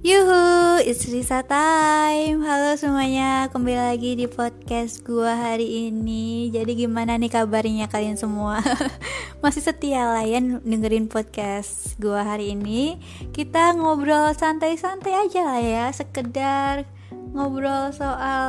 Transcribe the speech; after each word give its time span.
Yuhu, 0.00 0.80
it's 0.80 1.04
Risa 1.12 1.44
time. 1.44 2.40
Halo 2.40 2.72
semuanya, 2.80 3.52
kembali 3.52 3.76
lagi 3.76 4.16
di 4.16 4.24
podcast 4.24 5.04
gua 5.04 5.36
hari 5.36 5.92
ini. 5.92 6.48
Jadi 6.48 6.72
gimana 6.72 7.20
nih 7.20 7.28
kabarnya 7.28 7.84
kalian 7.84 8.16
semua? 8.16 8.64
Masih 9.44 9.60
setia 9.60 10.08
lah 10.08 10.24
ya 10.24 10.40
dengerin 10.40 11.04
podcast 11.04 12.00
gua 12.00 12.24
hari 12.24 12.56
ini. 12.56 12.96
Kita 13.36 13.76
ngobrol 13.76 14.32
santai-santai 14.32 15.28
aja 15.28 15.44
lah 15.44 15.60
ya 15.60 15.84
Sekedar 15.92 16.88
ngobrol 17.36 17.92
soal 17.92 18.40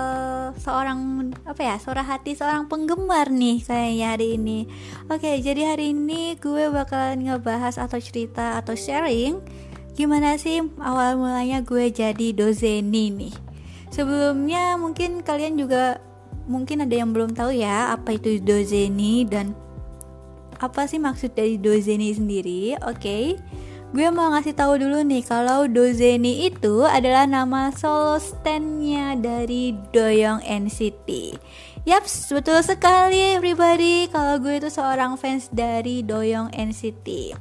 seorang 0.56 1.30
apa 1.44 1.62
ya 1.68 1.76
suara 1.84 2.08
hati 2.08 2.32
seorang 2.32 2.72
penggemar 2.72 3.28
nih 3.28 3.60
kayaknya 3.60 4.08
hari 4.16 4.40
ini. 4.40 4.72
Oke 5.12 5.36
jadi 5.44 5.76
hari 5.76 5.92
ini 5.92 6.40
gue 6.40 6.72
bakalan 6.72 7.28
ngebahas 7.28 7.76
atau 7.76 8.00
cerita 8.00 8.56
atau 8.56 8.72
sharing 8.72 9.44
gimana 9.98 10.40
sih 10.40 10.64
awal 10.80 11.20
mulanya 11.20 11.62
gue 11.62 11.92
jadi 11.92 12.32
dozeni 12.32 13.12
nih? 13.12 13.36
Sebelumnya 13.92 14.80
mungkin 14.80 15.20
kalian 15.22 15.60
juga 15.60 16.00
mungkin 16.48 16.88
ada 16.88 16.96
yang 16.96 17.12
belum 17.12 17.36
tahu 17.36 17.52
ya 17.54 17.92
apa 17.94 18.16
itu 18.16 18.40
dozeni 18.40 19.28
dan 19.28 19.52
apa 20.62 20.88
sih 20.88 21.02
maksud 21.02 21.36
dari 21.36 21.60
dozeni 21.60 22.16
sendiri? 22.16 22.76
Oke 22.84 22.96
okay. 22.96 23.26
gue 23.92 24.08
mau 24.08 24.32
ngasih 24.32 24.56
tahu 24.56 24.80
dulu 24.80 25.04
nih 25.04 25.28
kalau 25.28 25.68
dozeni 25.68 26.48
itu 26.48 26.88
adalah 26.88 27.28
nama 27.28 27.76
solo 27.76 28.16
standnya 28.24 29.20
dari 29.20 29.76
Doyong 29.92 30.40
NCT 30.48 31.36
Yaps, 31.82 32.30
betul 32.30 32.62
sekali 32.62 33.34
everybody. 33.34 34.06
Kalau 34.14 34.38
gue 34.38 34.62
itu 34.62 34.70
seorang 34.70 35.18
fans 35.18 35.50
dari 35.50 36.06
Doyong 36.06 36.54
NCT 36.54 37.34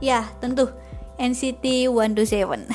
Ya, 0.00 0.24
tentu 0.40 0.72
NCT 1.16 1.88
127 1.88 2.68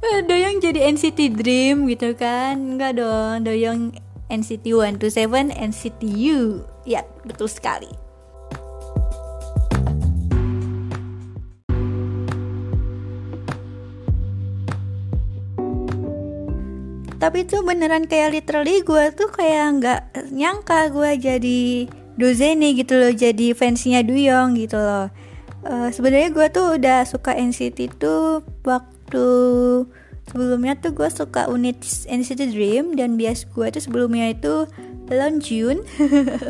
Doyong 0.28 0.56
jadi 0.64 0.88
NCT 0.88 1.36
Dream 1.36 1.84
gitu 1.84 2.16
kan? 2.16 2.76
Enggak 2.76 2.96
dong 2.96 3.44
Doyong 3.44 3.92
NCT 4.32 4.72
127 4.72 5.52
NCT 5.52 6.00
U. 6.32 6.64
Ya 6.88 7.04
betul 7.28 7.52
sekali. 7.52 7.92
Tapi 17.20 17.44
itu 17.44 17.60
beneran 17.60 18.08
kayak 18.08 18.32
literally 18.32 18.80
gue 18.80 19.12
tuh 19.12 19.28
kayak 19.28 19.66
nggak 19.76 20.00
nyangka 20.32 20.88
gue 20.88 21.10
jadi 21.20 21.60
Dozeni 22.16 22.72
gitu 22.72 22.96
loh 22.96 23.12
Jadi 23.12 23.52
fansnya 23.52 24.00
Duyong 24.00 24.56
gitu 24.56 24.80
loh 24.80 25.12
uh, 25.66 25.88
sebenarnya 25.92 26.30
gue 26.30 26.46
tuh 26.52 26.76
udah 26.78 27.04
suka 27.08 27.36
NCT 27.36 27.98
tuh 28.00 28.44
waktu 28.64 29.26
sebelumnya 30.30 30.78
tuh 30.78 30.94
gue 30.94 31.08
suka 31.10 31.50
unit 31.50 31.80
NCT 32.06 32.54
Dream 32.54 32.94
dan 32.94 33.18
bias 33.18 33.48
gue 33.50 33.66
tuh 33.72 33.82
sebelumnya 33.82 34.30
itu 34.30 34.68
Lonjun 35.10 35.82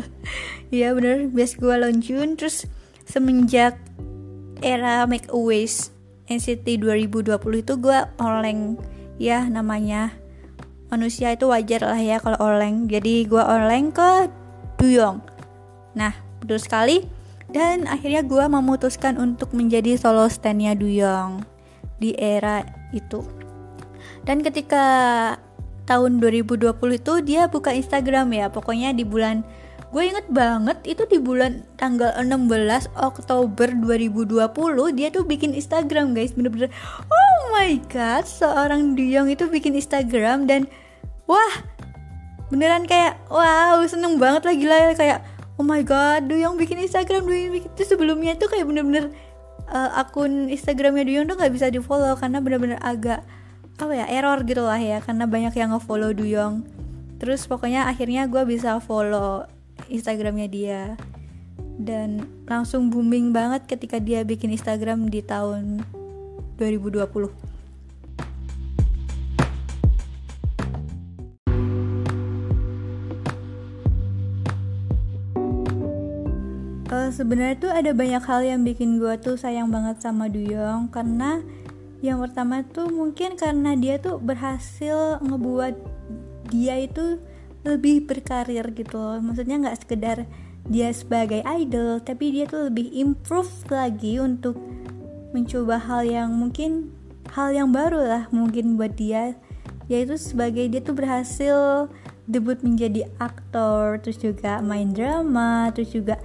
ya 0.75 0.93
bener 0.93 1.33
bias 1.33 1.57
gue 1.57 1.73
Lonjun 1.73 2.37
terus 2.37 2.69
semenjak 3.09 3.75
era 4.61 5.09
Make 5.09 5.33
a 5.33 5.37
Wish 5.37 5.89
NCT 6.31 6.79
2020 6.79 7.35
itu 7.59 7.73
gue 7.75 7.99
oleng. 8.21 8.79
Ya 9.19 9.43
namanya 9.45 10.15
manusia 10.87 11.35
itu 11.35 11.51
wajar 11.51 11.83
lah 11.83 11.99
ya 11.99 12.23
kalau 12.23 12.39
oleng. 12.39 12.87
Jadi 12.87 13.27
gue 13.27 13.41
oleng 13.41 13.91
ke 13.91 14.31
Duyong. 14.79 15.19
Nah 15.97 16.15
betul 16.39 16.61
sekali 16.61 17.03
dan 17.51 17.87
akhirnya 17.87 18.23
gue 18.23 18.45
memutuskan 18.47 19.19
untuk 19.19 19.51
menjadi 19.51 19.99
solo 19.99 20.27
standnya 20.31 20.71
Duyong 20.75 21.43
di 21.99 22.15
era 22.15 22.63
itu. 22.95 23.23
Dan 24.23 24.39
ketika 24.41 24.85
tahun 25.85 26.23
2020 26.23 26.71
itu 26.95 27.13
dia 27.21 27.51
buka 27.51 27.75
Instagram 27.75 28.31
ya, 28.31 28.47
pokoknya 28.47 28.95
di 28.95 29.03
bulan 29.03 29.43
gue 29.91 30.07
inget 30.07 30.23
banget 30.31 30.79
itu 30.87 31.03
di 31.03 31.19
bulan 31.19 31.67
tanggal 31.75 32.15
16 32.15 32.95
Oktober 32.95 33.67
2020 33.67 34.47
dia 34.95 35.11
tuh 35.11 35.27
bikin 35.27 35.51
Instagram 35.51 36.15
guys 36.15 36.31
bener-bener 36.31 36.71
oh 37.11 37.35
my 37.51 37.75
god 37.91 38.23
seorang 38.23 38.95
Duyong 38.95 39.27
itu 39.27 39.51
bikin 39.51 39.75
Instagram 39.75 40.47
dan 40.47 40.71
wah 41.27 41.59
beneran 42.47 42.87
kayak 42.87 43.19
wow 43.27 43.83
seneng 43.83 44.15
banget 44.15 44.47
lagi 44.47 44.63
lah 44.63 44.95
kayak 44.95 45.19
oh 45.59 45.65
my 45.65 45.81
god 45.83 46.29
Duyong 46.29 46.55
bikin 46.55 46.79
Instagram 46.79 47.27
Duyong 47.27 47.51
bikin 47.55 47.69
itu 47.73 47.83
sebelumnya 47.83 48.37
tuh 48.37 48.51
kayak 48.51 48.67
bener-bener 48.69 49.11
uh, 49.71 49.99
akun 49.99 50.51
Instagramnya 50.51 51.07
Duyong 51.07 51.25
tuh 51.27 51.35
nggak 51.39 51.53
bisa 51.53 51.67
di 51.71 51.79
follow 51.79 52.13
karena 52.19 52.43
bener-bener 52.43 52.79
agak 52.83 53.23
apa 53.81 53.93
ya 53.97 54.05
error 54.05 54.45
gitu 54.45 54.61
lah 54.61 54.77
ya 54.77 55.01
karena 55.01 55.25
banyak 55.25 55.57
yang 55.57 55.73
nge-follow 55.73 56.13
Duyong. 56.13 56.61
Terus 57.17 57.49
pokoknya 57.49 57.89
akhirnya 57.89 58.29
gue 58.29 58.45
bisa 58.45 58.77
follow 58.77 59.49
Instagramnya 59.89 60.47
dia. 60.49 60.83
Dan 61.81 62.29
langsung 62.45 62.93
booming 62.93 63.33
banget 63.33 63.65
ketika 63.65 63.97
dia 63.97 64.21
bikin 64.21 64.53
Instagram 64.53 65.09
di 65.09 65.25
tahun 65.25 65.81
2020 66.61 67.50
uh, 76.91 77.09
sebenarnya 77.09 77.57
tuh 77.57 77.71
ada 77.71 77.95
banyak 77.95 78.21
hal 78.21 78.41
yang 78.43 78.61
bikin 78.67 78.99
gue 78.99 79.15
tuh 79.17 79.39
sayang 79.39 79.71
banget 79.71 80.03
sama 80.03 80.27
Duyong 80.27 80.91
karena 80.91 81.39
yang 82.03 82.19
pertama 82.19 82.61
tuh 82.67 82.91
mungkin 82.91 83.39
karena 83.39 83.73
dia 83.79 83.97
tuh 83.97 84.19
berhasil 84.19 85.21
ngebuat 85.23 85.73
dia 86.51 86.83
itu 86.83 87.21
lebih 87.61 88.09
berkarir 88.09 88.65
gitu 88.73 88.97
loh. 88.97 89.21
Maksudnya 89.21 89.61
nggak 89.61 89.79
sekedar 89.85 90.17
dia 90.65 90.89
sebagai 90.93 91.41
idol 91.45 92.01
tapi 92.01 92.33
dia 92.33 92.45
tuh 92.49 92.69
lebih 92.69 92.89
improve 92.91 93.49
lagi 93.69 94.17
untuk 94.17 94.57
mencoba 95.31 95.79
hal 95.79 96.03
yang 96.03 96.33
mungkin 96.33 96.91
hal 97.31 97.53
yang 97.53 97.69
baru 97.69 98.01
lah 98.01 98.23
mungkin 98.33 98.75
buat 98.75 98.97
dia. 98.97 99.37
Yaitu 99.85 100.17
sebagai 100.17 100.65
dia 100.73 100.81
tuh 100.81 100.97
berhasil 100.97 101.85
debut 102.25 102.57
menjadi 102.65 103.05
aktor 103.21 104.01
terus 104.01 104.17
juga 104.17 104.63
main 104.63 104.89
drama 104.89 105.69
terus 105.75 105.93
juga 105.93 106.17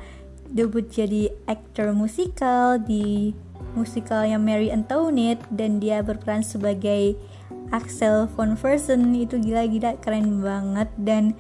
debut 0.51 0.87
jadi 0.87 1.33
aktor 1.47 1.91
musikal 1.97 2.79
di 2.79 3.35
musikalnya 3.77 4.41
Mary 4.41 4.73
Antoinette 4.73 5.45
dan 5.53 5.79
dia 5.79 6.01
berperan 6.01 6.41
sebagai 6.41 7.15
Axel 7.71 8.31
von 8.33 8.55
Fersen. 8.57 9.13
Itu 9.15 9.39
gila-gila 9.39 9.99
keren 10.01 10.41
banget. 10.41 10.89
Dan 10.97 11.37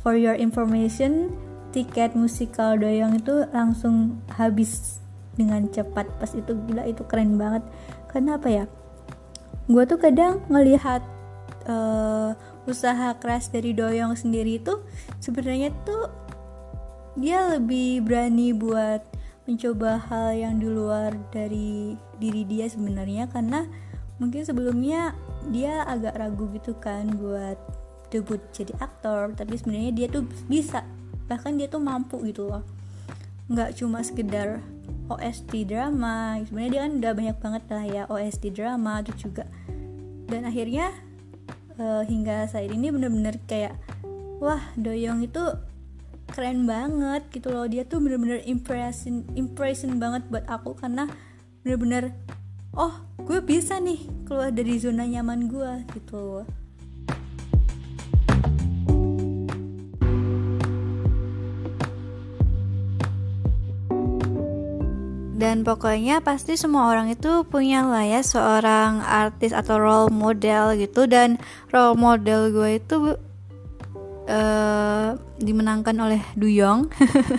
for 0.00 0.16
your 0.16 0.34
information 0.34 1.34
tiket 1.74 2.14
musikal 2.14 2.78
Doyong 2.78 3.18
itu 3.18 3.44
langsung 3.50 4.22
habis 4.32 5.02
dengan 5.34 5.66
cepat. 5.68 6.06
Pas 6.16 6.30
itu 6.32 6.54
gila 6.70 6.86
itu 6.86 7.02
keren 7.04 7.36
banget. 7.36 7.62
Karena 8.08 8.38
apa 8.38 8.48
ya? 8.48 8.64
Gue 9.66 9.84
tuh 9.88 9.98
kadang 9.98 10.44
ngelihat 10.52 11.02
uh, 11.68 12.36
usaha 12.64 13.16
keras 13.20 13.52
dari 13.52 13.76
Doyong 13.76 14.16
sendiri 14.16 14.60
itu 14.60 14.80
sebenarnya 15.20 15.72
tuh 15.84 16.23
dia 17.14 17.58
lebih 17.58 18.02
berani 18.02 18.50
buat 18.50 19.02
mencoba 19.44 20.00
hal 20.08 20.34
yang 20.34 20.54
di 20.56 20.66
luar 20.66 21.12
dari 21.30 21.94
diri 22.16 22.42
dia 22.48 22.66
sebenarnya 22.66 23.28
karena 23.28 23.68
mungkin 24.16 24.42
sebelumnya 24.46 25.12
dia 25.52 25.84
agak 25.84 26.16
ragu 26.16 26.48
gitu 26.56 26.72
kan 26.80 27.12
buat 27.14 27.60
debut 28.08 28.40
jadi 28.54 28.72
aktor 28.80 29.36
tapi 29.36 29.58
sebenarnya 29.58 29.92
dia 29.92 30.06
tuh 30.08 30.24
bisa. 30.48 30.82
Bahkan 31.28 31.56
dia 31.60 31.68
tuh 31.68 31.80
mampu 31.80 32.20
gitu 32.24 32.48
loh. 32.48 32.64
Nggak 33.48 33.76
cuma 33.76 34.00
sekedar 34.00 34.64
OST 35.04 35.68
drama 35.68 36.40
sebenarnya 36.48 36.70
dia 36.72 36.82
kan 36.88 36.92
udah 36.96 37.12
banyak 37.12 37.36
banget 37.36 37.62
lah 37.68 37.84
ya 37.84 38.02
OST 38.08 38.44
drama 38.56 39.04
terus 39.04 39.20
juga 39.20 39.44
dan 40.32 40.48
akhirnya 40.48 40.88
uh, 41.76 42.02
hingga 42.08 42.48
saat 42.48 42.72
ini 42.72 42.88
bener-bener 42.88 43.36
kayak 43.44 43.76
wah 44.40 44.64
Doyong 44.80 45.20
itu 45.28 45.44
keren 46.34 46.66
banget 46.66 47.22
gitu 47.30 47.54
loh. 47.54 47.70
Dia 47.70 47.86
tuh 47.86 48.02
bener-bener 48.02 48.42
impression 48.42 49.22
impression 49.38 50.02
banget 50.02 50.26
buat 50.26 50.42
aku 50.50 50.74
karena 50.74 51.06
bener-bener 51.62 52.10
oh 52.74 53.06
gue 53.22 53.38
bisa 53.38 53.78
nih 53.78 54.02
keluar 54.26 54.50
dari 54.50 54.74
zona 54.82 55.06
nyaman 55.06 55.46
gue 55.46 55.72
gitu 55.94 56.18
loh. 56.18 56.46
Dan 65.34 65.62
pokoknya 65.62 66.18
pasti 66.24 66.58
semua 66.58 66.88
orang 66.88 67.14
itu 67.14 67.46
punya 67.46 67.84
lah 67.84 68.02
ya 68.02 68.24
seorang 68.24 69.04
artis 69.06 69.54
atau 69.54 69.78
role 69.78 70.10
model 70.10 70.74
gitu. 70.74 71.06
Dan 71.06 71.38
role 71.70 71.94
model 71.94 72.50
gue 72.50 72.80
itu 72.82 72.96
uh, 74.26 75.18
dimenangkan 75.40 75.94
oleh 75.98 76.22
Duyong 76.36 76.88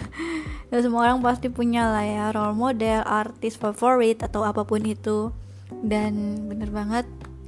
dan 0.72 0.80
semua 0.82 1.10
orang 1.10 1.22
pasti 1.22 1.48
punya 1.50 1.90
lah 1.90 2.06
ya 2.06 2.26
role 2.34 2.58
model 2.58 3.06
artis 3.06 3.56
favorit 3.56 4.22
atau 4.22 4.46
apa 4.46 4.66
pun 4.66 4.82
itu. 4.84 5.30
Dan 5.86 6.46
bener 6.50 6.70
banget 6.70 7.06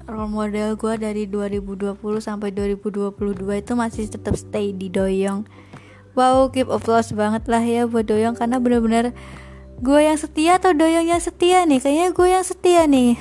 role 0.07 0.29
model 0.29 0.73
gue 0.73 0.93
dari 0.97 1.23
2020 1.27 1.97
sampai 2.23 2.49
2022 2.55 3.13
itu 3.61 3.73
masih 3.75 4.03
tetap 4.07 4.33
stay 4.39 4.71
di 4.71 4.87
Doyong 4.87 5.45
wow 6.17 6.49
keep 6.49 6.65
applause 6.73 7.13
banget 7.13 7.45
lah 7.45 7.61
ya 7.61 7.85
buat 7.85 8.09
Doyong 8.09 8.33
karena 8.33 8.57
bener-bener 8.57 9.13
gue 9.77 9.99
yang 10.01 10.17
setia 10.17 10.57
atau 10.57 10.73
Doyong 10.73 11.05
yang 11.05 11.21
setia 11.21 11.61
nih? 11.69 11.77
Kayaknya 11.77 12.07
gue 12.09 12.27
yang 12.33 12.41
setia 12.41 12.81
nih. 12.89 13.13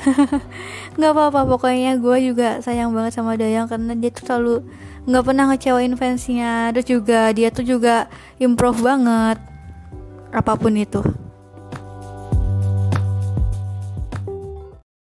Nggak 0.96 1.12
apa-apa 1.12 1.44
pokoknya 1.44 2.00
gue 2.00 2.16
juga 2.24 2.64
sayang 2.64 2.96
banget 2.96 3.12
sama 3.12 3.36
Doyong 3.36 3.68
karena 3.68 3.92
dia 3.92 4.08
tuh 4.08 4.24
selalu 4.24 4.54
nggak 5.06 5.24
pernah 5.24 5.44
ngecewain 5.50 5.94
fansnya. 5.94 6.74
Terus 6.74 6.86
juga 6.86 7.30
dia 7.32 7.48
tuh 7.54 7.64
juga 7.64 8.10
improve 8.36 8.82
banget. 8.82 9.38
Apa 10.34 10.58
pun 10.58 10.74
itu 10.76 11.25